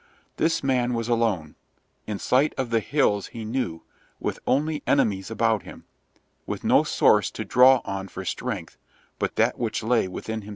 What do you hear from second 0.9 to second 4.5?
was alone, in sight of the hills he knew, with